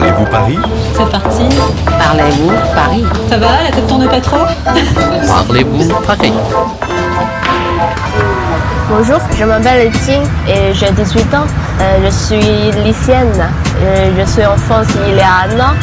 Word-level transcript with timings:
Parlez-vous 0.00 0.24
Paris? 0.30 0.58
C'est 0.96 1.10
parti. 1.10 1.42
Parlez-vous 1.84 2.52
Paris? 2.74 3.04
Ça 3.28 3.36
va, 3.36 3.62
la 3.64 3.70
tête 3.70 3.86
tourne 3.86 4.08
pas 4.08 4.20
trop? 4.20 4.46
Parlez-vous 5.28 5.88
Paris? 6.06 6.32
Bonjour, 8.88 9.18
je 9.38 9.44
m'appelle 9.44 9.88
Etienne 9.88 10.26
et 10.48 10.72
j'ai 10.72 10.90
18 10.90 11.34
ans. 11.34 11.44
Euh, 11.82 11.98
je 12.02 12.10
suis 12.10 12.82
lycéenne. 12.82 13.46
Euh, 13.82 14.10
je 14.18 14.24
suis 14.24 14.46
en 14.46 14.56
France 14.56 14.86
il 15.06 15.16
y 15.16 15.20
a 15.20 15.46
un 15.46 15.60
an. 15.60 15.74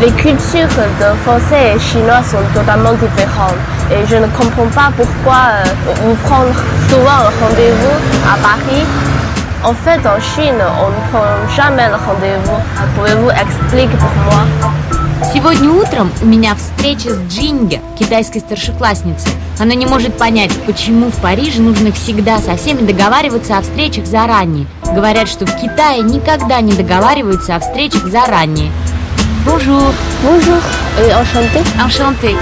Les 0.00 0.12
cultures 0.12 0.68
de 0.68 1.16
français 1.24 1.74
et 1.74 1.80
chinois 1.80 2.22
sont 2.22 2.38
totalement 2.54 2.92
différentes 2.92 3.58
et 3.90 4.06
je 4.08 4.14
ne 4.14 4.26
comprends 4.28 4.68
pas 4.72 4.92
pourquoi 4.96 5.40
euh, 5.50 5.64
vous 6.04 6.14
prendre 6.26 6.54
souvent 6.88 7.18
un 7.26 7.44
rendez-vous 7.44 7.98
à 8.32 8.36
Paris. 8.38 8.84
En 9.64 9.72
fait, 9.72 10.00
en 10.06 10.20
Chine, 10.20 10.60
on 10.78 10.90
ne 10.90 11.10
prend 11.10 11.54
jamais 11.56 11.88
le 11.88 11.94
rendez-vous. 11.94 12.60
Pouvez-vous 12.96 13.30
expliquer 13.30 13.96
pour 13.96 14.10
moi 14.26 14.44
Сегодня 15.32 15.70
утром 15.70 16.12
у 16.20 16.26
меня 16.26 16.54
встреча 16.54 17.08
с 17.10 17.18
Джинге, 17.32 17.80
китайской 17.98 18.40
старшеклассницей. 18.40 19.32
Она 19.58 19.74
не 19.74 19.86
может 19.86 20.18
понять, 20.18 20.52
почему 20.66 21.10
в 21.10 21.16
Париже 21.16 21.62
нужно 21.62 21.92
всегда 21.92 22.38
со 22.38 22.56
всеми 22.56 22.86
договариваться 22.86 23.56
о 23.56 23.62
встречах 23.62 24.04
заранее. 24.04 24.66
Говорят, 24.94 25.28
что 25.28 25.46
в 25.46 25.56
Китае 25.56 26.02
никогда 26.02 26.60
не 26.60 26.74
договариваются 26.74 27.56
о 27.56 27.60
встречах 27.60 28.06
заранее. 28.06 28.70
Bonjour. 29.46 29.94
Bonjour 30.22 30.60
et 30.98 31.10
enchanté. 31.12 31.62
Enchanté. 31.78 32.36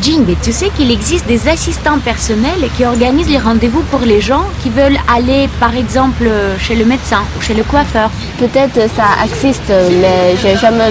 Jingle, 0.00 0.36
tu 0.42 0.52
sais 0.52 0.70
qu'il 0.76 0.90
existe 0.90 1.26
des 1.26 1.48
assistants 1.48 1.98
personnels 1.98 2.68
qui 2.76 2.84
organisent 2.84 3.28
les 3.28 3.38
rendez-vous 3.38 3.82
pour 3.90 4.00
les 4.00 4.20
gens 4.20 4.44
qui 4.62 4.70
veulent 4.70 4.98
aller, 5.12 5.48
par 5.60 5.76
exemple, 5.76 6.28
chez 6.58 6.74
le 6.74 6.84
médecin 6.84 7.22
ou 7.36 7.42
chez 7.42 7.54
le 7.54 7.62
coiffeur. 7.62 8.10
Peut-être 8.38 8.80
ça 8.96 9.08
existe, 9.24 9.70
mais 10.00 10.34
j'ai 10.40 10.56
jamais 10.56 10.90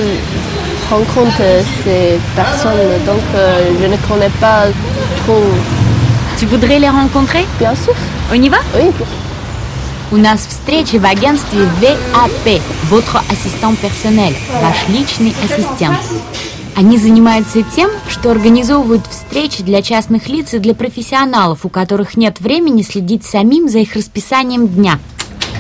rencontré 0.90 1.64
ces 1.84 2.20
personnes, 2.36 2.72
donc 3.06 3.24
euh, 3.36 3.72
je 3.82 3.88
ne 3.88 3.98
connais 4.08 4.34
pas 4.40 4.66
trop. 5.24 5.44
Tu 6.38 6.46
voudrais 6.46 6.80
les 6.80 6.90
rencontrer 6.90 7.46
Bien 7.60 7.76
sûr, 7.76 7.94
On 8.32 8.36
y 8.36 8.50
va 8.50 8.58
oui. 8.76 8.92
У 10.14 10.18
нас 10.18 10.46
встреча 10.46 11.00
в 11.00 11.06
агентстве 11.06 11.66
ВАП, 11.82 12.62
votre 12.90 13.24
assistant 13.30 13.76
personnel, 13.76 14.34
ваш 14.62 14.90
личный 14.90 15.34
ассистент. 15.42 15.96
Они 16.77 16.99
занимаются 16.99 17.63
тем, 17.63 17.91
что 18.07 18.31
организовывают 18.31 19.07
встречи 19.07 19.63
для 19.63 19.81
частных 19.81 20.29
лиц 20.29 20.53
и 20.53 20.59
для 20.59 20.75
профессионалов, 20.75 21.65
у 21.65 21.71
которых 21.71 22.19
нет 22.19 22.39
времени 22.39 22.83
следить 22.83 23.25
самим 23.25 23.71
за 23.71 23.79
их 23.79 23.95
расписанием 23.95 24.69
дня. 24.69 24.99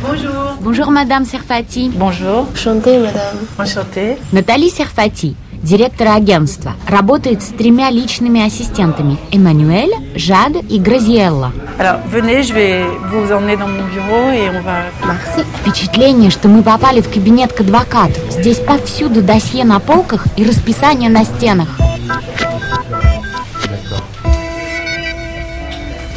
Bonjour. 0.02 0.58
Bonjour, 0.60 0.90
madame 0.90 1.24
Serfati. 1.24 1.88
Bonjour. 1.88 2.46
Enchantée, 2.52 2.98
madame. 2.98 3.48
Enchanté. 3.56 4.18
Натали 4.30 4.68
Серфати, 4.68 5.34
директор 5.66 6.08
агентства, 6.08 6.74
работает 6.86 7.42
с 7.42 7.48
тремя 7.48 7.90
личными 7.90 8.46
ассистентами– 8.46 9.18
Эммануэль, 9.32 9.92
Жад 10.14 10.52
и. 10.68 10.78
Merci. 10.78 11.52
Впечатление, 15.60 16.30
что 16.30 16.48
мы 16.48 16.62
попали 16.62 17.00
в 17.00 17.12
кабинет 17.12 17.52
к 17.52 17.60
адвокату. 17.60 18.20
Здесь 18.30 18.58
повсюду 18.58 19.22
досье 19.22 19.64
на 19.64 19.80
полках 19.80 20.26
и 20.36 20.44
расписание 20.44 21.10
на 21.10 21.24
стенах. 21.24 21.68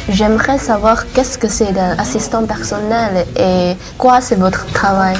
J'aimerais 0.08 0.58
savoir 0.58 1.06
qu'est-ce 1.14 1.38
que 1.38 1.48
c'est 1.48 1.76
un 1.78 1.96
assistant 1.98 2.44
personnel 2.44 3.26
et 3.36 3.76
quoi 3.96 4.20
c'est 4.20 4.38
votre 4.38 4.66
travail. 4.72 5.16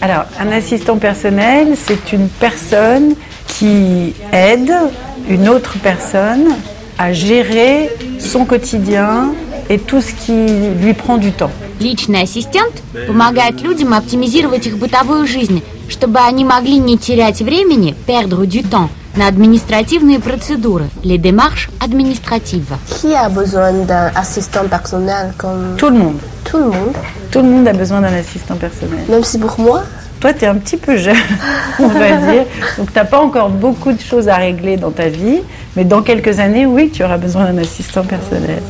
Alors, 0.00 0.26
un 0.40 0.50
assistant 0.52 0.98
personnel, 0.98 1.76
c'est 1.76 2.12
une 2.12 2.28
personne 2.28 3.14
qui 3.53 4.13
aide 4.31 4.73
une 5.27 5.49
autre 5.49 5.73
personne 5.81 6.49
à 6.97 7.13
gérer 7.13 7.89
son 8.19 8.45
quotidien 8.45 9.31
et 9.69 9.77
tout 9.79 10.01
ce 10.01 10.13
qui 10.13 10.47
lui 10.81 10.93
prend 10.93 11.17
du 11.17 11.31
temps. 11.31 11.51
Личный 11.79 12.23
ассистент 12.23 12.83
помогает 13.07 13.61
людям 13.61 13.93
оптимизировать 13.93 14.65
их 14.67 14.77
бытовую 14.77 15.25
жизнь, 15.27 15.61
чтобы 15.87 16.19
они 16.19 16.43
могли 16.43 16.77
не 16.77 16.97
терять 16.97 17.41
времени, 17.41 17.95
perdre 18.07 18.45
du 18.45 18.63
temps, 18.63 18.89
на 19.15 19.27
административные 19.27 20.19
процедуры, 20.19 20.89
les 21.03 21.17
démarches 21.17 21.69
administratives. 21.79 22.75
Qui 23.01 23.13
a 23.13 23.27
besoin 23.29 23.71
d'un 23.85 24.11
assistant 24.15 24.67
personnel 24.69 25.33
comme 25.37 25.75
Tout 25.77 25.89
le 25.89 25.97
monde. 25.97 26.19
tout 26.43 26.57
le 26.57 26.65
monde, 26.65 26.93
Tout 27.31 27.39
le 27.39 27.45
monde 27.49 27.67
a 27.67 27.73
besoin 27.73 28.01
d'un 28.01 28.13
assistant 28.13 28.55
personnel. 28.55 28.99
même 29.09 29.23
si 29.23 29.37
pour 29.39 29.57
moi, 29.59 29.83
Toi, 30.23 30.33
tu 30.33 30.43
es 30.43 30.47
un 30.47 30.55
petit 30.55 30.77
peu 30.77 30.97
jeune, 30.97 31.15
on 31.79 31.87
va 31.87 32.11
dire. 32.31 32.45
Donc, 32.77 32.91
tu 32.91 32.99
n'as 32.99 33.05
pas 33.05 33.19
encore 33.19 33.49
beaucoup 33.49 33.93
de 33.93 34.01
choses 34.01 34.27
à 34.27 34.35
régler 34.35 34.75
dans 34.75 34.91
ta 34.91 35.07
vie. 35.07 35.39
Mais 35.75 35.85
dans 35.85 36.01
quelques 36.01 36.39
années, 36.39 36.65
oui, 36.65 36.89
tu 36.89 37.03
auras 37.03 37.17
besoin 37.17 37.45
d'un 37.45 37.57
assistant 37.61 38.03
personnel. 38.03 38.61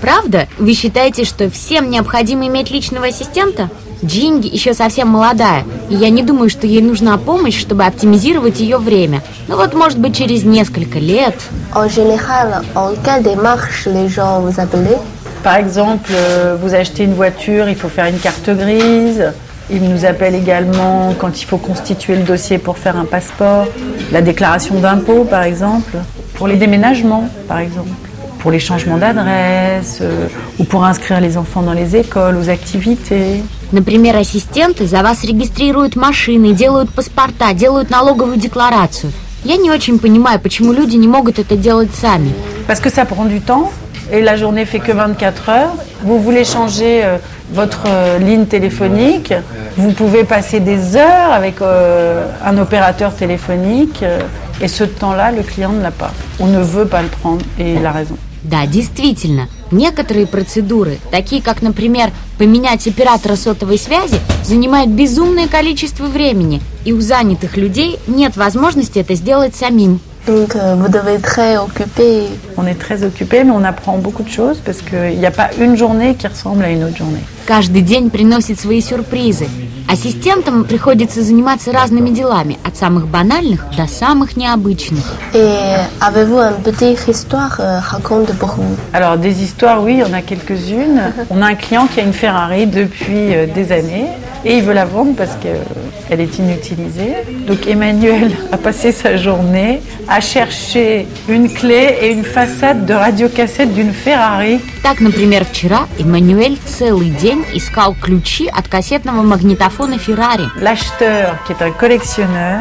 Правда? 0.00 0.46
Вы 0.58 0.74
считаете, 0.74 1.24
что 1.24 1.48
всем 1.50 1.90
необходимо 1.90 2.46
иметь 2.46 2.70
личного 2.70 3.06
ассистента? 3.06 3.70
Джинги 4.04 4.46
еще 4.46 4.74
совсем 4.74 5.08
молодая, 5.08 5.64
и 5.88 5.94
я 5.94 6.10
не 6.10 6.22
думаю, 6.22 6.50
что 6.50 6.66
ей 6.66 6.82
нужна 6.82 7.16
помощь, 7.16 7.58
чтобы 7.58 7.84
оптимизировать 7.84 8.60
ее 8.60 8.76
время. 8.76 9.22
Ну 9.48 9.56
вот, 9.56 9.72
может 9.72 9.98
быть, 9.98 10.16
через 10.16 10.44
несколько 10.44 10.98
лет. 10.98 11.34
en 11.74 11.88
général, 11.88 12.62
en 12.74 12.94
quelle 13.02 13.22
démarche 13.22 13.86
les 13.86 14.08
gens 14.08 14.40
vous 14.40 14.60
appellent 14.60 14.98
Par 15.42 15.56
exemple, 15.56 16.10
euh, 16.12 16.56
vous 16.60 16.74
achetez 16.74 17.04
une 17.04 17.14
voiture, 17.14 17.68
il 17.68 17.76
faut 17.76 17.88
faire 17.88 18.06
une 18.06 18.18
carte 18.18 18.50
grise. 18.50 19.32
Il 19.70 19.82
nous 19.88 20.04
appelle 20.04 20.34
également 20.34 21.14
quand 21.18 21.40
il 21.40 21.44
faut 21.44 21.56
constituer 21.58 22.16
le 22.16 22.22
dossier 22.22 22.58
pour 22.58 22.78
faire 22.78 22.96
un 22.96 23.04
passeport, 23.04 23.66
la 24.12 24.22
déclaration 24.22 24.78
d'impôt 24.78 25.24
par 25.24 25.42
exemple, 25.42 25.96
pour 26.34 26.46
les 26.46 26.56
déménagements 26.56 27.28
par 27.48 27.58
exemple, 27.58 27.90
pour 28.38 28.50
les 28.52 28.60
changements 28.60 28.96
d'adresse 28.96 29.98
euh, 30.02 30.28
ou 30.60 30.64
pour 30.64 30.84
inscrire 30.84 31.20
les 31.20 31.36
enfants 31.36 31.62
dans 31.62 31.72
les 31.72 31.96
écoles, 31.96 32.36
aux 32.36 32.48
activités. 32.48 33.42
Например, 33.72 34.14
ассистенты 34.16 34.86
за 34.86 35.02
вас 35.02 35.24
регистрируют 35.24 35.96
машины, 35.96 36.52
делают 36.52 36.90
паспорта, 36.90 37.52
делают 37.52 37.90
налоговую 37.90 38.36
декларацию. 38.36 39.12
Я 39.44 39.56
не 39.56 39.70
очень 39.70 39.98
понимаю, 39.98 40.40
почему 40.40 40.72
люди 40.72 40.96
не 40.96 41.08
могут 41.08 41.38
это 41.38 41.56
делать 41.56 41.90
сами. 41.94 42.32
Parce 42.66 42.80
que 42.80 42.90
ça 42.90 43.04
prend 43.04 43.24
du 43.24 43.40
temps 43.40 43.72
et 44.12 44.20
la 44.22 44.36
journée 44.36 44.64
fait 44.64 44.78
que 44.78 44.92
24 44.92 45.48
heures. 45.48 45.74
Vous 46.03 46.19
voulez 46.19 46.43
changer 46.43 47.03
euh, 47.03 47.17
votre 47.51 47.83
euh, 47.87 48.17
ligne 48.17 48.45
téléphonique, 48.45 49.33
vous 49.77 49.91
pouvez 49.91 50.23
passer 50.23 50.59
des 50.59 50.95
heures 50.95 51.31
avec 51.31 51.61
euh, 51.61 52.25
un 52.43 52.57
opérateur 52.57 53.13
téléphonique 53.15 54.01
euh, 54.01 54.19
et 54.61 54.67
ce 54.67 54.83
temps-là, 54.83 55.31
le 55.31 55.43
client 55.43 55.71
ne 55.71 55.81
l'a 55.81 55.91
pas. 55.91 56.11
On 56.39 56.47
ne 56.47 56.61
veut 56.61 56.85
pas 56.85 57.01
le 57.01 57.07
prendre 57.07 57.41
et 57.59 57.73
il 57.73 57.85
a 57.85 57.91
raison. 57.91 58.17
Да, 58.43 58.65
действительно, 58.65 59.47
некоторые 59.71 60.25
процедуры, 60.25 60.97
такие 61.11 61.43
как, 61.43 61.61
например, 61.61 62.09
поменять 62.39 62.87
оператора 62.87 63.35
сотовой 63.35 63.77
связи, 63.77 64.19
занимают 64.43 64.89
безумное 64.89 65.47
количество 65.47 66.07
времени, 66.07 66.59
и 66.83 66.91
у 66.91 67.01
занятых 67.01 67.55
людей 67.55 67.99
нет 68.07 68.37
возможности 68.37 68.97
это 68.97 69.13
сделать 69.13 69.55
самим. 69.55 69.99
Donc 70.26 70.56
euh, 70.56 70.74
vous 70.76 70.88
devez 70.88 71.14
être 71.14 71.22
très 71.22 71.56
occupé. 71.56 72.24
On 72.56 72.66
est 72.66 72.74
très 72.74 73.04
occupé, 73.04 73.44
mais 73.44 73.52
on 73.52 73.62
apprend 73.62 73.98
beaucoup 73.98 74.24
de 74.24 74.28
choses 74.28 74.60
parce 74.64 74.82
qu'il 74.82 75.18
n'y 75.18 75.26
a 75.26 75.30
pas 75.30 75.50
une 75.60 75.76
journée 75.76 76.16
qui 76.16 76.26
ressemble 76.26 76.64
à 76.64 76.70
une 76.70 76.82
autre 76.84 76.96
journée. 76.96 77.22
Каждый 77.46 77.82
день 77.82 78.10
приносит 78.10 78.58
свои 78.58 78.80
сюрпризы. 78.80 79.46
Ассистентам 79.88 80.64
приходится 80.64 81.22
заниматься 81.22 81.70
разными 81.70 82.10
делами, 82.10 82.58
от 82.64 82.76
самых 82.76 83.06
банальных 83.06 83.64
до 83.76 83.86
самых 83.86 84.36
необычных. 84.36 85.04
Et 85.32 85.54
avez-vous 86.00 86.38
une 86.38 86.60
petite 86.64 87.06
histoire 87.06 87.56
euh, 87.60 87.78
raconte 87.78 88.32
pour 88.34 88.56
vous 88.56 88.76
Alors 88.92 89.16
des 89.16 89.44
histoires, 89.44 89.80
oui, 89.84 89.92
il 89.92 89.98
y 90.00 90.02
en 90.02 90.12
a 90.12 90.22
quelques-unes. 90.22 91.12
On 91.30 91.40
a 91.40 91.46
un 91.46 91.54
client 91.54 91.86
qui 91.86 92.00
a 92.00 92.02
une 92.02 92.12
Ferrari 92.12 92.66
depuis 92.66 93.32
euh, 93.32 93.46
des 93.46 93.70
années 93.70 94.08
et 94.44 94.56
il 94.58 94.62
veut 94.62 94.72
la 94.72 94.84
vendre 94.84 95.14
parce 95.16 95.36
qu'elle 95.42 96.20
est 96.20 96.38
inutilisée. 96.38 97.14
Donc 97.46 97.66
Emmanuel 97.66 98.30
a 98.52 98.56
passé 98.56 98.92
sa 98.92 99.16
journée 99.16 99.80
à 100.08 100.20
chercher 100.20 101.06
une 101.28 101.52
clé 101.52 101.98
et 102.00 102.12
une 102.12 102.24
façade 102.24 102.86
de 102.86 102.94
radiocassette 102.94 103.72
d'une 103.74 103.92
Ferrari. 103.92 104.60
Так, 104.82 105.00
например, 105.00 105.44
вчера 105.44 105.86
Эммануэль 105.98 106.58
целый 106.64 107.10
день 107.10 107.44
искал 107.54 107.94
ключи 108.00 108.46
от 108.46 108.68
кассетного 108.68 109.22
магнитофона 109.22 109.98
Феррари. 109.98 110.48
L'acheteur, 110.60 111.36
qui 111.46 111.52
est 111.52 111.62
un 111.62 111.72
collectionneur, 111.72 112.60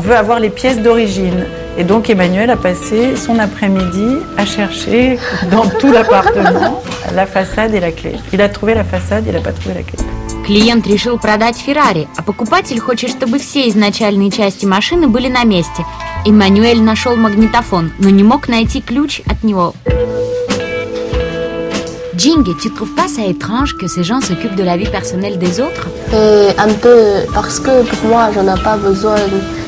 veut 0.00 0.16
avoir 0.16 0.40
les 0.40 0.50
pièces 0.50 0.80
d'origine. 0.80 1.46
Et 1.78 1.84
donc 1.84 2.08
Emmanuel 2.10 2.50
a 2.50 2.56
passé 2.56 3.16
son 3.16 3.38
après-midi 3.38 4.18
à 4.36 4.44
chercher 4.44 5.18
dans 5.50 5.66
tout 5.66 5.90
l'appartement 5.90 6.82
la 7.14 7.26
façade 7.26 7.74
et 7.74 7.80
la 7.80 7.90
clé. 7.90 8.12
Il 8.32 8.40
a 8.40 8.48
trouvé 8.48 8.74
la 8.74 8.84
façade, 8.84 9.24
il 9.26 9.32
n'a 9.32 9.40
pas 9.40 9.52
trouvé 9.52 9.74
la 9.74 9.82
clé. 9.82 10.17
Клиент 10.49 10.87
решил 10.87 11.19
продать 11.19 11.57
Феррари, 11.57 12.07
а 12.17 12.23
покупатель 12.23 12.79
хочет, 12.79 13.11
чтобы 13.11 13.37
все 13.37 13.69
изначальные 13.69 14.31
части 14.31 14.65
машины 14.65 15.07
были 15.07 15.27
на 15.27 15.43
месте. 15.43 15.85
Эммануэль 16.25 16.81
нашел 16.81 17.15
магнитофон, 17.15 17.91
но 17.99 18.09
не 18.09 18.23
мог 18.23 18.47
найти 18.47 18.81
ключ 18.81 19.21
от 19.27 19.43
него. 19.43 19.75
Tu 22.17 22.69
trouves 22.71 22.95
pas 22.95 23.07
ça 23.07 23.25
étrange 23.27 23.77
que 23.77 23.87
ces 23.87 24.03
gens 24.03 24.21
s'occupent 24.21 24.55
de 24.55 24.63
la 24.63 24.75
vie 24.75 24.89
personnelle 24.89 25.37
des 25.37 25.61
autres 25.61 25.87
un 26.57 26.73
peu 26.73 27.25
parce 27.33 27.59
que 27.59 27.83
pour 27.83 28.09
moi, 28.09 28.29
j'en 28.33 28.47
ai 28.53 28.59
pas 28.61 28.77
besoin. 28.77 29.15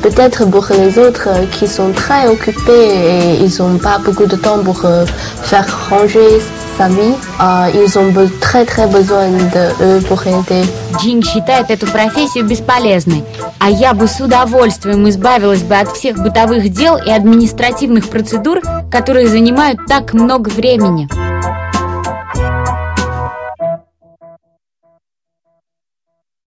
Peut-être 0.02 0.44
pour 0.50 0.66
les 0.76 0.98
autres 0.98 1.28
euh, 1.28 1.46
qui 1.52 1.68
sont 1.68 1.92
très 1.92 2.26
occupés 2.28 2.88
et 3.06 3.44
ils 3.44 3.58
n'ont 3.58 3.78
pas 3.78 3.98
beaucoup 3.98 4.26
de 4.26 4.36
temps 4.36 4.58
pour 4.58 4.84
euh, 4.84 5.06
faire 5.42 5.88
ranger 5.88 6.40
vie, 6.88 7.14
euh, 7.40 7.70
ils 7.74 7.98
ont 7.98 8.12
très 8.40 8.64
très 8.64 8.86
besoin 8.86 9.28
de 9.30 10.00
pour 10.06 10.26
aider. 10.26 10.64
Джинг 10.98 11.24
считает 11.24 11.70
эту 11.70 11.86
профессию 11.86 12.44
бесполезной, 12.44 13.24
а 13.58 13.70
я 13.70 13.94
бы 13.94 14.06
с 14.06 14.20
удовольствием 14.20 15.08
избавилась 15.08 15.62
бы 15.62 15.76
от 15.76 15.88
всех 15.96 16.18
бытовых 16.18 16.70
дел 16.70 16.96
и 16.96 17.10
административных 17.10 18.08
процедур, 18.08 18.60
которые 18.90 19.28
занимают 19.28 19.86
так 19.86 20.12
много 20.12 20.48
времени. 20.48 21.08